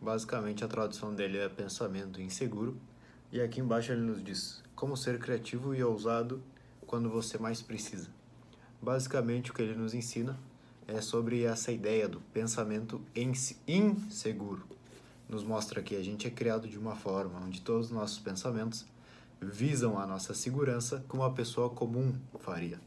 Basicamente, 0.00 0.64
a 0.64 0.68
tradução 0.68 1.14
dele 1.14 1.38
é 1.38 1.48
pensamento 1.48 2.20
inseguro. 2.20 2.76
E 3.32 3.40
aqui 3.40 3.60
embaixo 3.60 3.92
ele 3.92 4.02
nos 4.02 4.22
diz 4.22 4.62
como 4.74 4.96
ser 4.96 5.18
criativo 5.18 5.74
e 5.74 5.82
ousado 5.82 6.42
quando 6.86 7.10
você 7.10 7.38
mais 7.38 7.60
precisa. 7.60 8.08
Basicamente, 8.80 9.50
o 9.50 9.54
que 9.54 9.62
ele 9.62 9.74
nos 9.74 9.94
ensina 9.94 10.38
é 10.86 11.00
sobre 11.00 11.42
essa 11.42 11.72
ideia 11.72 12.08
do 12.08 12.20
pensamento 12.32 13.00
inseguro. 13.66 14.64
Nos 15.28 15.42
mostra 15.42 15.82
que 15.82 15.96
a 15.96 16.02
gente 16.02 16.26
é 16.26 16.30
criado 16.30 16.68
de 16.68 16.78
uma 16.78 16.94
forma 16.94 17.40
onde 17.40 17.60
todos 17.60 17.86
os 17.86 17.92
nossos 17.92 18.18
pensamentos 18.18 18.86
visam 19.40 19.98
a 19.98 20.06
nossa 20.06 20.34
segurança 20.34 21.04
como 21.08 21.22
uma 21.22 21.32
pessoa 21.32 21.68
comum 21.68 22.14
faria. 22.38 22.80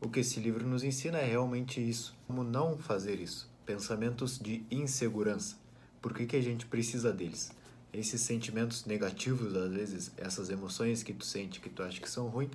O 0.00 0.08
que 0.08 0.20
esse 0.20 0.40
livro 0.40 0.66
nos 0.66 0.82
ensina 0.82 1.18
é 1.18 1.26
realmente 1.26 1.86
isso, 1.86 2.16
como 2.26 2.42
não 2.42 2.78
fazer 2.78 3.20
isso. 3.20 3.48
Pensamentos 3.66 4.38
de 4.38 4.64
insegurança. 4.70 5.56
Por 6.02 6.12
que, 6.12 6.26
que 6.26 6.34
a 6.34 6.42
gente 6.42 6.66
precisa 6.66 7.12
deles? 7.12 7.52
Esses 7.92 8.20
sentimentos 8.22 8.84
negativos, 8.84 9.54
às 9.54 9.72
vezes, 9.72 10.12
essas 10.16 10.50
emoções 10.50 11.04
que 11.04 11.12
tu 11.12 11.24
sente 11.24 11.60
que 11.60 11.70
tu 11.70 11.80
acha 11.80 12.00
que 12.00 12.10
são 12.10 12.26
ruins, 12.26 12.50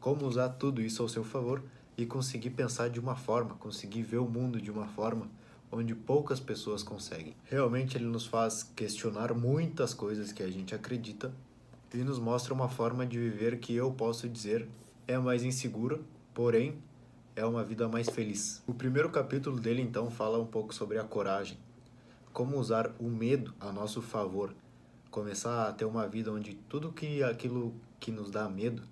como 0.00 0.26
usar 0.26 0.48
tudo 0.48 0.80
isso 0.80 1.02
ao 1.02 1.08
seu 1.08 1.22
favor 1.22 1.62
e 1.98 2.06
conseguir 2.06 2.50
pensar 2.50 2.88
de 2.88 2.98
uma 2.98 3.14
forma, 3.14 3.54
conseguir 3.56 4.02
ver 4.02 4.16
o 4.16 4.28
mundo 4.28 4.60
de 4.60 4.70
uma 4.70 4.86
forma 4.86 5.28
onde 5.70 5.94
poucas 5.94 6.40
pessoas 6.40 6.82
conseguem. 6.82 7.36
Realmente 7.44 7.98
ele 7.98 8.06
nos 8.06 8.24
faz 8.24 8.62
questionar 8.62 9.34
muitas 9.34 9.92
coisas 9.92 10.32
que 10.32 10.42
a 10.42 10.50
gente 10.50 10.74
acredita 10.74 11.30
e 11.92 11.98
nos 11.98 12.18
mostra 12.18 12.54
uma 12.54 12.68
forma 12.68 13.04
de 13.04 13.18
viver 13.18 13.58
que 13.58 13.74
eu 13.74 13.90
posso 13.92 14.26
dizer 14.26 14.66
é 15.06 15.18
mais 15.18 15.42
insegura, 15.42 16.00
porém 16.32 16.78
é 17.34 17.44
uma 17.44 17.62
vida 17.62 17.88
mais 17.88 18.08
feliz. 18.08 18.62
O 18.66 18.72
primeiro 18.72 19.10
capítulo 19.10 19.60
dele 19.60 19.82
então 19.82 20.10
fala 20.10 20.38
um 20.38 20.46
pouco 20.46 20.74
sobre 20.74 20.98
a 20.98 21.04
coragem, 21.04 21.58
como 22.36 22.58
usar 22.58 22.94
o 22.98 23.08
medo 23.08 23.54
a 23.58 23.72
nosso 23.72 24.02
favor, 24.02 24.54
começar 25.10 25.66
a 25.66 25.72
ter 25.72 25.86
uma 25.86 26.06
vida 26.06 26.30
onde 26.30 26.52
tudo 26.68 26.92
que 26.92 27.22
aquilo 27.22 27.74
que 27.98 28.12
nos 28.12 28.30
dá 28.30 28.46
medo 28.46 28.82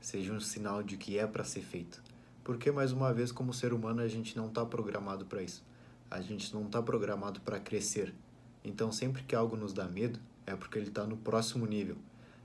seja 0.00 0.32
um 0.32 0.38
sinal 0.38 0.84
de 0.84 0.96
que 0.96 1.18
é 1.18 1.26
para 1.26 1.42
ser 1.42 1.62
feito. 1.62 2.00
Porque 2.44 2.70
mais 2.70 2.92
uma 2.92 3.12
vez 3.12 3.32
como 3.32 3.52
ser 3.52 3.72
humano 3.72 4.02
a 4.02 4.06
gente 4.06 4.36
não 4.36 4.46
está 4.46 4.64
programado 4.64 5.26
para 5.26 5.42
isso. 5.42 5.64
A 6.08 6.20
gente 6.20 6.54
não 6.54 6.66
está 6.66 6.80
programado 6.80 7.40
para 7.40 7.58
crescer. 7.58 8.14
Então 8.62 8.92
sempre 8.92 9.24
que 9.24 9.34
algo 9.34 9.56
nos 9.56 9.72
dá 9.72 9.88
medo 9.88 10.20
é 10.46 10.54
porque 10.54 10.78
ele 10.78 10.86
está 10.86 11.04
no 11.04 11.16
próximo 11.16 11.66
nível. 11.66 11.96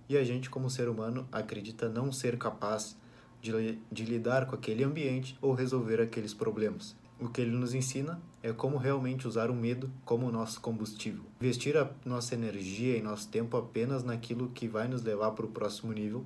E 0.09 0.18
a 0.18 0.24
gente 0.24 0.50
como 0.50 0.72
ser 0.72 0.90
humano 0.90 1.28
acredita 1.31 1.88
não 1.88 2.12
ser 2.12 2.36
capaz 2.36 2.98
de, 3.44 3.78
de 3.92 4.06
lidar 4.06 4.48
com 4.48 4.56
aquele 4.56 4.84
ambiente 4.84 5.38
ou 5.40 5.53
resolver 5.53 6.02
aqueles 6.02 6.34
problemas. 6.34 6.96
O 7.20 7.30
que 7.30 7.42
ele 7.42 7.52
nos 7.52 7.76
ensina 7.76 8.20
é 8.50 8.53
como 8.53 8.78
realmente 8.78 9.28
usar 9.28 9.50
o 9.50 9.56
medo 9.56 9.92
como 10.06 10.31
nosso 10.31 10.62
combustível. 10.62 11.23
Investir 11.42 11.76
a 11.78 11.90
nossa 12.06 12.36
energia 12.36 12.98
e 12.98 13.02
nosso 13.02 13.28
tempo 13.28 13.58
apenas 13.58 14.03
naquilo 14.03 14.50
que 14.50 14.67
vai 14.67 14.88
nos 14.88 15.03
levar 15.03 15.31
para 15.31 15.45
o 15.45 15.50
próximo 15.50 15.92
nível, 15.92 16.26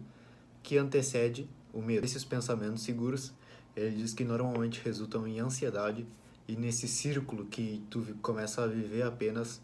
que 0.62 0.78
antecede 0.78 1.50
o 1.74 1.82
medo. 1.82 2.06
Esses 2.06 2.24
pensamentos 2.24 2.84
seguros, 2.84 3.34
ele 3.76 3.96
diz 3.96 4.14
que 4.14 4.24
normalmente 4.24 4.82
resultam 4.84 5.28
em 5.28 5.40
ansiedade 5.40 6.06
e 6.48 6.56
nesse 6.56 6.88
círculo 6.88 7.46
que 7.46 7.84
tu 7.90 8.06
começa 8.22 8.64
a 8.64 8.68
viver 8.68 9.04
apenas 9.04 9.62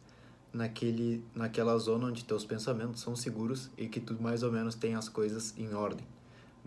naquele, 0.51 1.23
naquela 1.35 1.77
zona 1.77 2.07
onde 2.07 2.25
teus 2.25 2.45
pensamentos 2.45 3.01
são 3.01 3.15
seguros 3.15 3.69
e 3.77 3.87
que 3.87 3.99
tu 3.99 4.21
mais 4.21 4.41
ou 4.43 4.51
menos 4.51 4.75
tem 4.75 4.95
as 4.95 5.09
coisas 5.09 5.53
em 5.57 5.73
ordem 5.73 6.05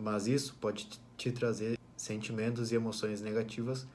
mas 0.01 0.27
isso 0.27 0.57
pode 0.61 0.89
te 1.17 1.31
trazer 1.31 1.79
sentimentos 1.97 2.73
e 2.73 2.75
emoções 2.75 3.21
negativas, 3.21 3.87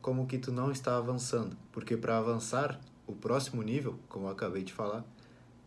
como 0.00 0.26
que 0.26 0.38
tu 0.38 0.50
não 0.50 0.70
está 0.70 0.96
avançando, 0.96 1.56
porque 1.72 1.96
para 1.96 2.18
avançar 2.18 2.80
o 3.06 3.12
próximo 3.12 3.62
nível, 3.62 3.98
como 4.08 4.26
eu 4.26 4.30
acabei 4.30 4.62
de 4.62 4.72
falar, 4.72 5.04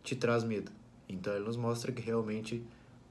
te 0.02 0.16
traz 0.16 0.42
medo. 0.42 0.72
Então 1.08 1.34
ele 1.34 1.44
nos 1.44 1.56
mostra 1.56 1.92
que 1.92 2.02
realmente 2.02 2.64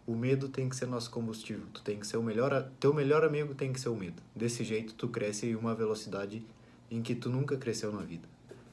o 0.06 0.16
medo 0.16 0.50
tem 0.50 0.68
que 0.68 0.76
ser 0.76 0.86
nosso 0.86 1.10
combustível. 1.10 1.66
Tu 1.74 1.82
tem 1.82 2.00
que 2.00 2.06
ser 2.06 2.18
o 2.18 2.24
melhor, 2.24 2.70
teu 2.80 2.94
melhor 2.94 3.24
amigo 3.24 3.56
tem 3.56 3.72
que 3.72 3.80
ser 3.80 3.90
o 3.90 3.96
medo. 3.96 4.22
Desse 4.36 4.64
jeito 4.64 4.94
tu 4.96 5.08
cresce 5.08 5.48
em 5.48 5.56
uma 5.56 5.74
velocidade 5.74 6.46
em 6.92 7.02
que 7.02 7.16
tu 7.16 7.30
nunca 7.30 7.56
cresceu 7.58 7.92
na 7.92 8.02
vida. 8.02 8.28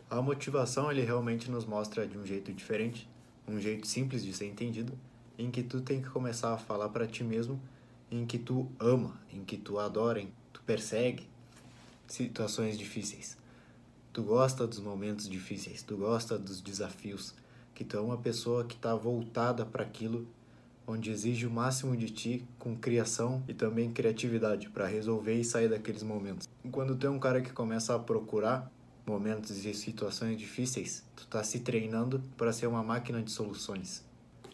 A 0.08 0.20
motivação 0.20 0.90
ele 0.90 1.02
realmente 1.02 1.50
nos 1.50 1.64
mostra 1.64 2.06
de 2.06 2.18
um 2.18 2.26
jeito 2.26 2.52
diferente, 2.52 3.08
um 3.46 3.60
jeito 3.60 3.86
simples 3.86 4.24
de 4.24 4.32
ser 4.32 4.46
entendido, 4.46 4.92
em 5.38 5.50
que 5.50 5.62
tu 5.62 5.80
tem 5.80 6.02
que 6.02 6.10
começar 6.10 6.52
a 6.52 6.58
falar 6.58 6.88
para 6.88 7.06
ti 7.06 7.22
mesmo 7.22 7.60
em 8.10 8.26
que 8.26 8.38
tu 8.38 8.68
ama, 8.78 9.16
em 9.32 9.44
que 9.44 9.56
tu 9.56 9.78
adora, 9.78 10.20
em 10.20 10.26
que 10.26 10.32
tu 10.52 10.62
persegue 10.62 11.28
situações 12.12 12.78
difíceis. 12.78 13.36
Tu 14.12 14.22
gosta 14.22 14.66
dos 14.66 14.80
momentos 14.80 15.28
difíceis, 15.28 15.82
tu 15.82 15.96
gosta 15.96 16.38
dos 16.38 16.60
desafios, 16.60 17.34
que 17.74 17.84
tu 17.84 17.96
é 17.96 18.00
uma 18.00 18.18
pessoa 18.18 18.64
que 18.64 18.74
está 18.74 18.94
voltada 18.94 19.64
para 19.64 19.84
aquilo 19.84 20.26
onde 20.86 21.10
exige 21.10 21.46
o 21.46 21.50
máximo 21.50 21.96
de 21.96 22.10
ti 22.10 22.44
com 22.58 22.76
criação 22.76 23.44
e 23.46 23.54
também 23.54 23.92
criatividade 23.92 24.68
para 24.68 24.86
resolver 24.86 25.34
e 25.34 25.44
sair 25.44 25.68
daqueles 25.68 26.02
momentos. 26.02 26.48
Quando 26.72 26.96
tu 26.96 27.06
é 27.06 27.10
um 27.10 27.18
cara 27.18 27.40
que 27.40 27.52
começa 27.52 27.94
a 27.94 27.98
procurar 27.98 28.70
momentos 29.06 29.64
e 29.64 29.72
situações 29.72 30.36
difíceis, 30.36 31.04
tu 31.14 31.22
está 31.22 31.44
se 31.44 31.60
treinando 31.60 32.20
para 32.36 32.52
ser 32.52 32.66
uma 32.66 32.82
máquina 32.82 33.22
de 33.22 33.30
soluções. 33.30 34.04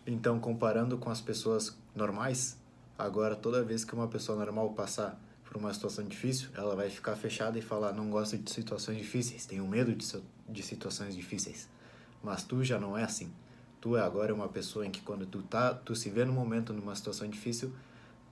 Então, 0.07 0.39
comparando 0.39 0.99
com 0.99 1.09
as 1.09 1.23
pessoas 1.23 1.77
normais, 1.95 2.59
Agora, 2.99 3.37
toda 3.37 3.63
vez 3.63 3.85
que 3.85 3.95
uma 3.95 4.09
pessoa 4.09 4.39
normal 4.39 4.71
passar 4.71 5.21
por 5.57 5.61
uma 5.61 5.73
situação 5.73 6.05
difícil, 6.05 6.51
ela 6.55 6.77
vai 6.77 6.91
ficar 6.91 7.17
fechada 7.17 7.59
e 7.59 7.63
falar: 7.63 7.93
não 7.95 8.11
gosto 8.11 8.37
de 8.37 8.51
situações 8.51 8.99
difíceis, 8.99 9.47
tenho 9.47 9.67
medo 9.67 9.95
de, 9.95 10.07
de 10.47 10.63
situações 10.63 11.17
difíceis. 11.17 11.67
Mas 12.23 12.45
tu 12.45 12.63
já 12.63 12.79
não 12.79 12.97
é 12.97 13.05
assim. 13.05 13.33
Tu 13.81 13.97
é 13.97 14.03
agora 14.03 14.35
uma 14.35 14.49
pessoa 14.49 14.87
em 14.87 14.91
que 14.91 15.01
quando 15.01 15.25
tu 15.25 15.43
tá, 15.43 15.73
tu 15.73 15.97
se 15.97 16.11
vê 16.11 16.27
no 16.27 16.33
momento 16.33 16.75
numa 16.75 16.95
situação 16.95 17.27
difícil, 17.27 17.73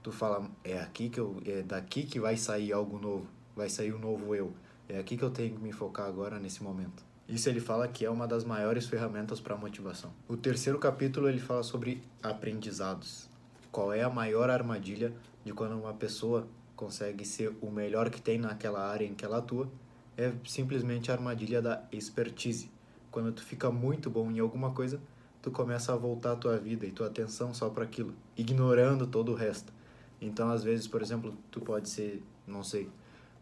tu 0.03 0.11
fala: 0.11 0.47
é 0.63 0.79
aqui 0.79 1.09
que 1.09 1.19
eu, 1.19 1.41
é 1.47 1.63
daqui 1.63 2.03
que 2.03 2.19
vai 2.19 2.37
sair 2.37 2.71
algo 2.71 2.99
novo, 2.99 3.27
vai 3.55 3.69
sair 3.69 3.91
um 3.91 3.99
novo 3.99 4.35
eu. 4.35 4.53
É 4.87 4.99
aqui 4.99 5.17
que 5.17 5.23
eu 5.23 5.31
tenho 5.31 5.55
que 5.55 5.61
me 5.63 5.71
focar 5.71 6.05
agora 6.05 6.37
nesse 6.37 6.61
momento. 6.61 7.03
Isso 7.27 7.49
ele 7.49 7.59
fala 7.59 7.87
que 7.87 8.05
é 8.05 8.09
uma 8.09 8.27
das 8.27 8.43
maiores 8.43 8.85
ferramentas 8.85 9.39
para 9.39 9.57
motivação. 9.57 10.13
O 10.27 10.37
terceiro 10.37 10.77
capítulo 10.77 11.27
ele 11.27 11.39
fala 11.39 11.63
sobre 11.63 12.03
aprendizados 12.21 13.27
qual 13.71 13.91
é 13.91 14.03
a 14.03 14.09
maior 14.11 14.51
armadilha 14.51 15.11
de 15.43 15.51
quando 15.51 15.75
uma 15.75 15.93
pessoa 15.93 16.47
consegue 16.75 17.25
ser 17.25 17.55
o 17.61 17.71
melhor 17.71 18.09
que 18.09 18.21
tem 18.21 18.37
naquela 18.37 18.89
área 18.89 19.05
em 19.05 19.13
que 19.13 19.23
ela 19.23 19.37
atua, 19.37 19.69
é 20.17 20.31
simplesmente 20.45 21.11
a 21.11 21.13
armadilha 21.13 21.61
da 21.61 21.83
expertise. 21.91 22.69
Quando 23.11 23.31
tu 23.31 23.43
fica 23.43 23.71
muito 23.71 24.09
bom 24.09 24.29
em 24.31 24.39
alguma 24.39 24.71
coisa, 24.71 24.99
tu 25.41 25.51
começa 25.51 25.93
a 25.93 25.95
voltar 25.95 26.33
a 26.33 26.35
tua 26.35 26.57
vida 26.57 26.85
e 26.85 26.91
tua 26.91 27.07
atenção 27.07 27.53
só 27.53 27.69
para 27.69 27.83
aquilo, 27.83 28.13
ignorando 28.37 29.07
todo 29.07 29.31
o 29.31 29.35
resto. 29.35 29.71
Então, 30.19 30.49
às 30.49 30.63
vezes, 30.63 30.87
por 30.87 31.01
exemplo, 31.01 31.37
tu 31.51 31.61
pode 31.61 31.89
ser, 31.89 32.23
não 32.47 32.63
sei, 32.63 32.89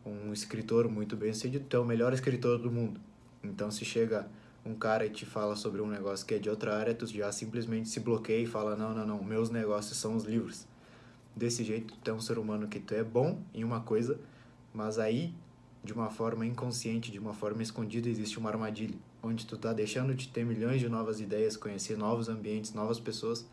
um 0.06 0.34
escritor 0.34 0.90
muito 0.90 1.16
bem 1.16 1.34
sucedido, 1.34 1.66
tu 1.68 1.78
é 1.78 1.80
o 1.80 1.86
melhor 1.86 2.14
escritor 2.14 2.58
do 2.60 2.72
mundo. 2.72 3.00
Então, 3.44 3.72
se 3.72 3.86
chega 3.86 4.28
um 4.66 4.74
cara 4.74 5.06
e 5.06 5.10
te 5.10 5.26
fala 5.26 5.56
sobre 5.56 5.82
um 5.82 5.88
negócio 5.88 6.26
que 6.26 6.34
é 6.34 6.40
de 6.40 6.50
outra 6.50 6.78
área, 6.78 6.94
tu 6.94 7.06
já 7.06 7.32
simplesmente 7.32 7.90
se 7.90 8.00
bloqueia 8.00 8.44
e 8.44 8.46
fala: 8.46 8.76
não, 8.76 8.94
não, 8.94 9.06
não, 9.06 9.24
meus 9.24 9.50
negócios 9.50 9.98
são 9.98 10.16
os 10.16 10.24
livros. 10.24 10.66
Desse 11.36 11.64
jeito, 11.64 11.96
tu 12.04 12.12
é 12.12 12.14
um 12.14 12.22
ser 12.22 12.38
humano 12.38 12.68
que 12.68 12.80
tu 12.80 12.94
é 12.94 13.04
bom 13.04 13.42
em 13.54 13.64
uma 13.64 13.82
coisa, 13.82 14.20
mas 14.74 15.00
aí, 15.00 15.34
de 15.84 15.92
uma 15.92 16.10
forma 16.10 16.46
inconsciente, 16.46 17.12
de 17.12 17.20
uma 17.20 17.34
forma 17.34 17.64
escondida, 17.64 18.08
existe 18.08 18.38
uma 18.38 18.50
armadilha, 18.50 18.96
onde 19.22 19.46
tu 19.46 19.58
tá 19.58 19.74
deixando 19.74 20.14
de 20.14 20.28
ter 20.28 20.46
milhões 20.46 20.80
de 20.80 20.88
novas 20.88 21.20
ideias, 21.20 21.58
conhecer 21.58 21.98
novos 21.98 22.30
ambientes, 22.30 22.74
novas 22.74 23.00
pessoas, 23.00 23.48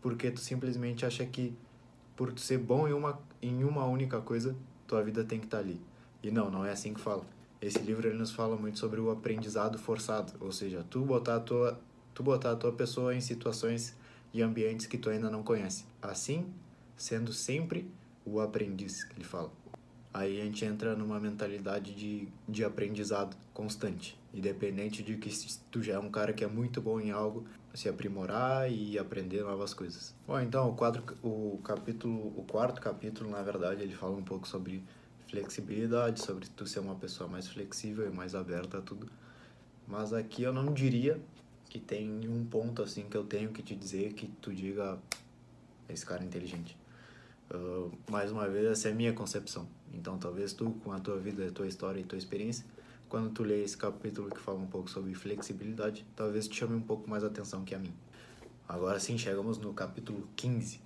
porque 0.00 0.30
tu 0.30 0.40
simplesmente 0.40 1.06
acha 1.06 1.24
que 1.24 1.54
por 2.14 2.32
tu 2.32 2.40
ser 2.40 2.58
bom 2.58 2.86
em 2.86 2.92
uma, 2.92 3.18
em 3.40 3.64
uma 3.64 3.84
única 3.86 4.20
coisa, 4.20 4.54
tua 4.86 5.02
vida 5.02 5.24
tem 5.24 5.38
que 5.38 5.46
estar 5.46 5.58
tá 5.58 5.62
ali. 5.62 5.80
E 6.22 6.30
não, 6.30 6.50
não 6.50 6.64
é 6.64 6.70
assim 6.70 6.92
que 6.92 7.00
fala. 7.00 7.24
Esse 7.60 7.78
livro 7.78 8.06
ele 8.06 8.18
nos 8.18 8.32
fala 8.32 8.56
muito 8.56 8.78
sobre 8.78 9.00
o 9.00 9.10
aprendizado 9.10 9.78
forçado, 9.78 10.32
ou 10.40 10.52
seja, 10.52 10.84
tu 10.90 11.00
botar 11.04 11.36
a 11.36 11.40
tua, 11.40 11.80
tu 12.12 12.22
botar 12.22 12.52
a 12.52 12.56
tua 12.56 12.72
pessoa 12.72 13.14
em 13.14 13.20
situações 13.20 13.96
e 14.34 14.42
ambientes 14.42 14.86
que 14.86 14.98
tu 14.98 15.08
ainda 15.08 15.30
não 15.30 15.42
conhece. 15.42 15.84
Assim, 16.00 16.46
sendo 16.96 17.32
sempre 17.32 17.90
o 18.24 18.40
aprendiz, 18.40 19.04
que 19.04 19.14
ele 19.16 19.24
fala. 19.24 19.50
Aí 20.14 20.40
a 20.40 20.44
gente 20.44 20.64
entra 20.64 20.94
numa 20.94 21.18
mentalidade 21.18 21.94
de, 21.94 22.28
de 22.46 22.64
aprendizado 22.64 23.34
constante, 23.54 24.18
independente 24.34 25.02
de 25.02 25.16
que 25.16 25.30
tu 25.70 25.82
já 25.82 25.94
é 25.94 25.98
um 25.98 26.10
cara 26.10 26.34
que 26.34 26.44
é 26.44 26.46
muito 26.46 26.82
bom 26.82 27.00
em 27.00 27.10
algo, 27.10 27.46
se 27.72 27.88
aprimorar 27.88 28.70
e 28.70 28.98
aprender 28.98 29.42
novas 29.42 29.72
coisas. 29.72 30.14
Bom, 30.26 30.38
então 30.38 30.68
o 30.68 30.74
quadro, 30.74 31.02
o 31.22 31.58
capítulo, 31.64 32.32
o 32.36 32.44
quarto 32.44 32.80
capítulo, 32.80 33.30
na 33.30 33.42
verdade, 33.42 33.82
ele 33.82 33.94
fala 33.94 34.14
um 34.14 34.22
pouco 34.22 34.46
sobre 34.46 34.84
flexibilidade, 35.28 36.20
sobre 36.20 36.46
tu 36.46 36.66
ser 36.66 36.80
uma 36.80 36.94
pessoa 36.94 37.28
mais 37.28 37.48
flexível 37.48 38.06
e 38.06 38.14
mais 38.14 38.34
aberta 38.34 38.78
a 38.78 38.82
tudo. 38.82 39.10
Mas 39.88 40.12
aqui 40.12 40.42
eu 40.42 40.52
não 40.52 40.74
diria 40.74 41.18
que 41.70 41.80
tem 41.80 42.28
um 42.28 42.44
ponto 42.44 42.82
assim 42.82 43.08
que 43.08 43.16
eu 43.16 43.24
tenho 43.24 43.50
que 43.50 43.62
te 43.62 43.74
dizer 43.74 44.12
que 44.12 44.26
tu 44.42 44.52
diga 44.52 44.98
esse 45.88 46.04
cara 46.04 46.22
é 46.22 46.26
inteligente. 46.26 46.76
Uh, 47.54 47.92
mais 48.10 48.32
uma 48.32 48.48
vez, 48.48 48.64
essa 48.66 48.88
é 48.88 48.92
a 48.92 48.94
minha 48.94 49.12
concepção. 49.12 49.68
Então, 49.92 50.16
talvez 50.16 50.54
tu, 50.54 50.70
com 50.82 50.90
a 50.90 50.98
tua 50.98 51.18
vida, 51.18 51.46
a 51.46 51.50
tua 51.50 51.66
história 51.66 52.00
e 52.00 52.04
tua 52.04 52.16
experiência, 52.16 52.64
quando 53.10 53.30
tu 53.30 53.42
lê 53.42 53.62
esse 53.62 53.76
capítulo 53.76 54.30
que 54.30 54.40
fala 54.40 54.58
um 54.58 54.66
pouco 54.66 54.88
sobre 54.88 55.14
flexibilidade, 55.14 56.06
talvez 56.16 56.48
te 56.48 56.56
chame 56.56 56.74
um 56.74 56.80
pouco 56.80 57.10
mais 57.10 57.22
a 57.22 57.26
atenção 57.26 57.62
que 57.62 57.74
a 57.74 57.78
mim. 57.78 57.92
Agora 58.66 58.98
sim, 58.98 59.18
chegamos 59.18 59.58
no 59.58 59.74
capítulo 59.74 60.26
15. 60.34 60.80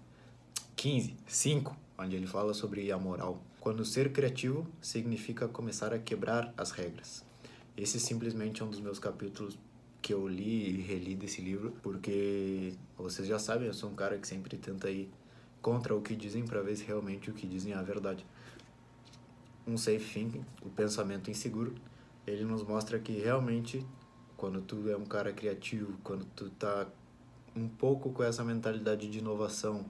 15, 0.75 1.15
5, 1.25 1.77
onde 1.99 2.17
ele 2.17 2.27
fala 2.27 2.53
sobre 2.53 2.91
a 2.91 2.99
moral. 2.99 3.41
Quando 3.61 3.85
ser 3.85 4.13
criativo 4.13 4.67
significa 4.83 5.47
começar 5.47 5.95
a 5.95 5.99
quebrar 6.01 6.53
as 6.57 6.73
regras. 6.73 7.25
Esse 7.77 8.01
simplesmente 8.01 8.61
é 8.61 8.65
um 8.65 8.71
dos 8.71 8.81
meus 8.81 8.99
capítulos 8.99 9.57
que 10.03 10.13
eu 10.13 10.27
li 10.27 10.71
e 10.71 10.81
reli 10.83 11.15
desse 11.15 11.41
livro, 11.41 11.77
porque 11.83 12.75
vocês 12.97 13.29
já 13.29 13.39
sabem, 13.39 13.69
eu 13.69 13.75
sou 13.75 13.91
um 13.91 13.95
cara 13.95 14.19
que 14.19 14.27
sempre 14.27 14.57
tenta 14.57 14.91
ir 14.91 15.09
contra 15.67 15.97
o 15.97 16.01
que 16.01 16.15
dizem 16.15 16.45
para 16.45 16.63
ver 16.63 16.77
se 16.77 16.85
realmente 16.85 17.29
o 17.29 17.35
que 17.35 17.45
dizem 17.45 17.73
é 17.73 17.75
a 17.75 17.83
verdade. 17.83 18.25
Um 19.67 19.77
safe 19.77 20.15
thinking, 20.15 20.45
o 20.63 20.71
pensamento 20.71 21.29
inseguro, 21.29 21.75
ele 22.25 22.45
nos 22.45 22.63
mostra 22.63 23.01
que 23.01 23.15
realmente 23.15 23.85
quando 24.37 24.61
tu 24.61 24.89
é 24.89 24.97
um 24.97 25.05
cara 25.05 25.33
criativo, 25.33 25.99
quando 26.05 26.25
tu 26.37 26.51
tá 26.51 26.87
um 27.57 27.67
pouco 27.67 28.13
com 28.13 28.23
essa 28.23 28.45
mentalidade 28.45 29.11
de 29.11 29.19
inovação 29.19 29.85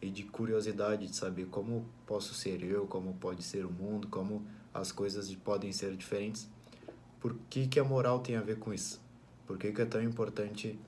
e 0.00 0.08
de 0.08 0.22
curiosidade 0.22 1.06
de 1.06 1.14
saber 1.14 1.44
como 1.48 1.84
posso 2.06 2.32
ser 2.32 2.64
eu, 2.64 2.86
como 2.86 3.12
pode 3.12 3.42
ser 3.42 3.66
o 3.66 3.70
mundo, 3.70 4.08
como 4.08 4.46
as 4.72 4.90
coisas 4.90 5.30
podem 5.34 5.72
ser 5.72 5.94
diferentes. 5.94 6.48
Por 7.20 7.36
que, 7.50 7.66
que 7.66 7.78
a 7.78 7.84
moral 7.84 8.20
tem 8.20 8.36
a 8.36 8.40
ver 8.40 8.58
com 8.58 8.72
isso? 8.72 8.98
Por 9.46 9.58
que, 9.58 9.72
que 9.72 9.82
é 9.82 9.84
tão 9.84 10.02
importante? 10.02 10.78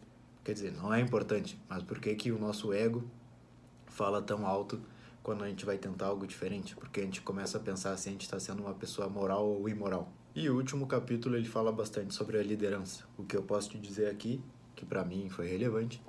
Quer 0.42 0.54
dizer, 0.54 0.72
não 0.72 0.94
é 0.94 0.98
importante, 0.98 1.60
mas 1.68 1.82
por 1.82 2.00
que, 2.00 2.14
que 2.14 2.32
o 2.32 2.38
nosso 2.38 2.72
ego 2.72 3.04
fala 3.90 4.22
tão 4.22 4.46
alto 4.46 4.80
quando 5.22 5.44
a 5.44 5.48
gente 5.48 5.66
vai 5.66 5.76
tentar 5.76 6.06
algo 6.06 6.26
diferente? 6.26 6.74
Porque 6.74 7.00
a 7.00 7.04
gente 7.04 7.20
começa 7.20 7.58
a 7.58 7.60
pensar 7.60 7.96
se 7.96 8.08
a 8.08 8.12
gente 8.12 8.22
está 8.22 8.40
sendo 8.40 8.62
uma 8.62 8.74
pessoa 8.74 9.08
moral 9.08 9.46
ou 9.46 9.68
imoral. 9.68 10.10
E 10.34 10.48
o 10.48 10.56
último 10.56 10.86
capítulo 10.86 11.36
ele 11.36 11.48
fala 11.48 11.72
bastante 11.72 12.14
sobre 12.14 12.38
a 12.38 12.42
liderança. 12.42 13.04
O 13.18 13.24
que 13.24 13.36
eu 13.36 13.42
posso 13.42 13.70
te 13.70 13.78
dizer 13.78 14.08
aqui, 14.08 14.40
que 14.76 14.86
para 14.86 15.04
mim 15.04 15.28
foi 15.28 15.48
relevante, 15.48 16.02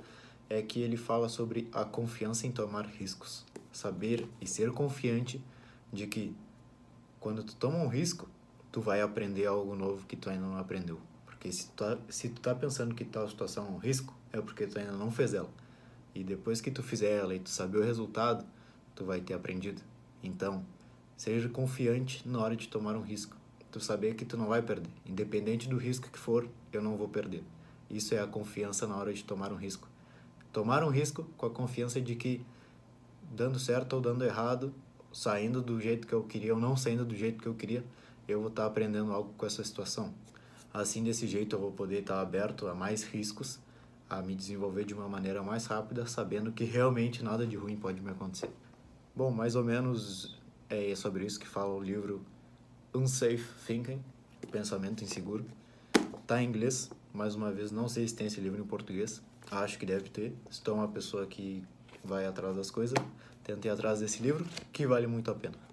é 0.50 0.62
que 0.62 0.80
ele 0.82 0.96
fala 0.96 1.28
sobre 1.28 1.68
a 1.74 1.84
confiança 1.84 2.46
em 2.46 2.52
tomar 2.52 2.86
riscos. 2.86 3.46
Saber 3.72 4.28
e 4.40 4.48
ser 4.48 4.72
confiante 4.72 5.44
de 5.92 6.08
que 6.08 6.36
quando 7.20 7.44
tu 7.44 7.56
toma 7.56 7.78
um 7.78 7.88
risco, 7.88 8.30
tu 8.72 8.80
vai 8.80 9.02
aprender 9.02 9.46
algo 9.46 9.76
novo 9.76 10.06
que 10.06 10.16
tu 10.16 10.30
ainda 10.30 10.46
não 10.46 10.58
aprendeu. 10.58 11.00
Porque 11.26 11.52
se 11.52 11.68
tu 11.68 11.74
tá, 11.74 11.98
se 12.10 12.30
tu 12.30 12.42
tá 12.42 12.54
pensando 12.54 12.94
que 12.94 13.04
tal 13.04 13.28
situação 13.28 13.66
é 13.66 13.70
um 13.72 13.78
risco, 13.78 14.14
é 14.32 14.40
porque 14.40 14.68
tu 14.68 14.78
ainda 14.78 14.92
não 14.92 15.10
fez 15.10 15.34
ela. 15.34 15.50
E 16.14 16.24
depois 16.24 16.62
que 16.62 16.72
tu 16.72 16.84
fizer 16.84 17.20
ela 17.20 17.34
e 17.36 17.40
tu 17.40 17.50
saber 17.50 17.78
o 17.80 17.84
resultado, 17.84 18.46
tu 18.96 19.06
vai 19.06 19.22
ter 19.22 19.34
aprendido. 19.34 19.82
Então, 20.24 20.66
seja 21.16 21.50
confiante 21.50 22.28
na 22.28 22.40
hora 22.40 22.56
de 22.56 22.68
tomar 22.68 22.96
um 22.96 23.02
risco 23.02 23.42
tu 23.72 23.80
saber 23.80 24.16
que 24.16 24.26
tu 24.26 24.38
não 24.38 24.48
vai 24.48 24.62
perder. 24.62 24.90
Independente 25.06 25.70
do 25.70 25.78
risco 25.78 26.10
que 26.10 26.20
for, 26.20 26.48
eu 26.74 26.82
não 26.82 26.98
vou 26.98 27.08
perder. 27.08 27.42
Isso 27.90 28.14
é 28.14 28.20
a 28.20 28.28
confiança 28.28 28.86
na 28.86 28.96
hora 28.96 29.14
de 29.14 29.24
tomar 29.24 29.52
um 29.52 29.56
risco. 29.56 29.88
Tomar 30.52 30.84
um 30.84 30.90
risco 30.90 31.24
com 31.38 31.46
a 31.46 31.50
confiança 31.50 32.02
de 32.02 32.16
que, 32.16 32.46
dando 33.32 33.58
certo 33.58 33.94
ou 33.94 34.02
dando 34.02 34.26
errado, 34.26 34.74
saindo 35.12 35.62
do 35.62 35.80
jeito 35.80 36.06
que 36.06 36.14
eu 36.14 36.24
queria 36.24 36.54
ou 36.54 36.60
não 36.60 36.76
saindo 36.76 37.06
do 37.06 37.16
jeito 37.16 37.42
que 37.42 37.48
eu 37.48 37.54
queria, 37.54 37.84
eu 38.28 38.40
vou 38.42 38.50
estar 38.50 38.66
aprendendo 38.66 39.12
algo 39.14 39.34
com 39.38 39.46
essa 39.46 39.64
situação. 39.64 40.14
Assim, 40.74 41.04
desse 41.04 41.28
jeito, 41.28 41.56
eu 41.56 41.60
vou 41.60 41.72
poder 41.72 42.00
estar 42.00 42.22
aberto 42.22 42.68
a 42.68 42.76
mais 42.76 43.04
riscos, 43.04 43.60
a 44.12 44.22
me 44.22 44.36
desenvolver 44.36 44.84
de 44.84 44.94
uma 44.94 45.08
maneira 45.08 45.42
mais 45.42 45.66
rápida, 45.66 46.06
sabendo 46.06 46.52
que 46.52 46.66
realmente 46.66 47.24
nada 47.24 47.48
de 47.48 47.56
ruim 47.56 47.78
pode 47.78 48.02
me 48.02 48.12
acontecer. 48.12 48.50
Bom, 49.16 49.32
mais 49.32 49.56
ou 49.56 49.64
menos 49.64 50.38
é 50.70 50.94
sobre 50.96 51.26
isso 51.26 51.40
que 51.40 51.48
fala 51.48 51.74
o 51.74 51.82
livro 51.82 52.22
Unsafe 52.94 53.46
Thinking, 53.66 54.04
Pensamento 54.52 55.02
Inseguro. 55.02 55.46
Tá 56.28 56.44
em 56.44 56.48
inglês, 56.50 56.92
mais 57.14 57.36
uma 57.36 57.54
vez, 57.54 57.72
não 57.72 57.88
sei 57.88 58.06
se 58.06 58.14
tem 58.14 58.28
esse 58.28 58.42
livro 58.42 58.62
em 58.62 58.66
português. 58.66 59.22
Acho 59.50 59.80
que 59.80 59.86
deve 59.86 60.10
ter. 60.10 60.36
Estou 60.50 60.76
uma 60.76 60.90
pessoa 60.90 61.26
que 61.26 61.64
vai 62.04 62.26
atrás 62.26 62.54
das 62.58 62.70
coisas. 62.70 62.98
Tentei 63.46 63.72
atrás 63.72 64.02
desse 64.02 64.22
livro, 64.22 64.46
que 64.74 64.86
vale 64.86 65.08
muito 65.08 65.32
a 65.32 65.36
pena. 65.36 65.71